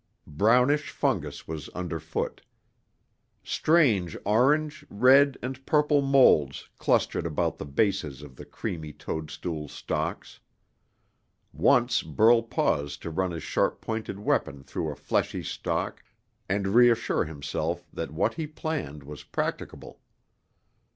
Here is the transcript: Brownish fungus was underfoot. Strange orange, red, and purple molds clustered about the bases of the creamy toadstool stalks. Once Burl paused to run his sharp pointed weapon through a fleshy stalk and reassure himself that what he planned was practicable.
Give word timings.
Brownish 0.25 0.89
fungus 0.89 1.47
was 1.47 1.69
underfoot. 1.75 2.41
Strange 3.43 4.17
orange, 4.25 4.83
red, 4.89 5.37
and 5.43 5.63
purple 5.67 6.01
molds 6.01 6.67
clustered 6.79 7.27
about 7.27 7.59
the 7.59 7.67
bases 7.67 8.23
of 8.23 8.35
the 8.35 8.43
creamy 8.43 8.93
toadstool 8.93 9.67
stalks. 9.67 10.39
Once 11.53 12.01
Burl 12.01 12.41
paused 12.41 13.03
to 13.03 13.11
run 13.11 13.29
his 13.29 13.43
sharp 13.43 13.79
pointed 13.79 14.17
weapon 14.17 14.63
through 14.63 14.89
a 14.91 14.95
fleshy 14.95 15.43
stalk 15.43 16.03
and 16.49 16.69
reassure 16.69 17.25
himself 17.25 17.85
that 17.93 18.09
what 18.09 18.33
he 18.33 18.47
planned 18.47 19.03
was 19.03 19.21
practicable. 19.23 19.99